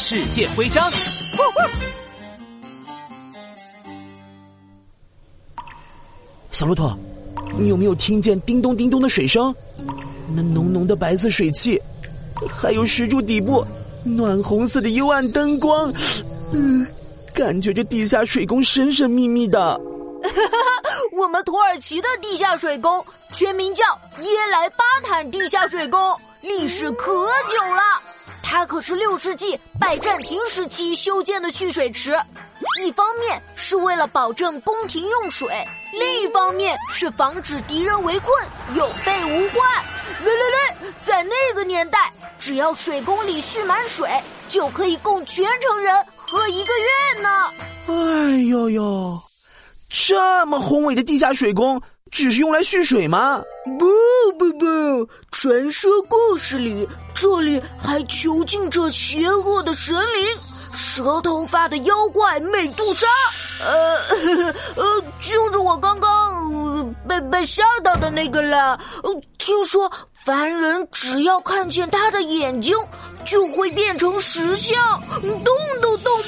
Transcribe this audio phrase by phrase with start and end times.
[0.00, 0.90] 世界徽章。
[6.50, 6.98] 小骆驼，
[7.58, 9.54] 你有没有听见叮咚叮咚的水声？
[10.34, 11.80] 那浓浓的白色水汽，
[12.48, 13.64] 还有石柱底部
[14.02, 15.92] 暖红色的幽暗灯光，
[16.54, 16.84] 嗯，
[17.34, 19.78] 感觉这地下水宫神神秘秘的。
[21.12, 23.04] 我们土耳其的地下水宫
[23.34, 23.84] 全名叫
[24.20, 26.00] 耶莱巴坦地下水宫，
[26.40, 27.99] 历史可久了。
[28.52, 32.20] 它可是六世纪拜占庭时期修建的蓄水池，
[32.82, 39.84] 一方面是为了保证宫廷用水，另一方面是防止敌人围困，有备无患。
[40.24, 44.10] 来来来，在那个年代，只要水宫里蓄满水，
[44.48, 47.50] 就可以供全城人喝一个月呢。
[47.86, 49.16] 哎呦呦，
[49.90, 51.80] 这么宏伟的地下水宫，
[52.12, 53.42] 只是用来蓄水吗？
[53.78, 53.86] 不
[54.38, 60.28] 不不，传说故事里，这里还囚禁着邪恶的神灵——
[60.72, 63.06] 蛇头发的妖怪美杜莎。
[63.62, 63.96] 呃
[64.76, 68.78] 呃，就是我刚刚被被吓到的那个了。
[69.36, 72.74] 听说凡人只要看见他的眼睛，
[73.26, 76.22] 就会变成石像，动都动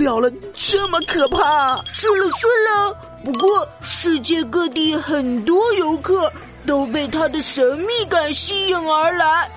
[0.00, 1.80] 了了，这么可怕！
[1.92, 2.92] 是了是了，
[3.24, 6.32] 不过世界各地很多游客
[6.66, 9.48] 都被它的神秘感吸引而来。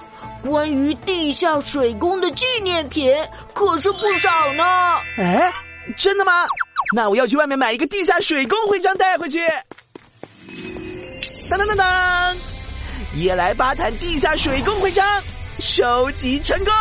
[0.44, 3.16] 关于地下水宫的纪念品
[3.54, 4.64] 可是不少呢。
[5.18, 5.52] 哎，
[5.96, 6.46] 真的吗？
[6.94, 9.40] 那我要去外面买一个地下水宫徽章带回去。
[11.50, 12.38] 当当当当，
[13.16, 15.06] 耶莱巴坦地下水宫徽章
[15.60, 16.74] 收集成功。